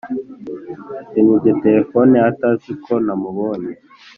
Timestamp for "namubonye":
3.05-3.73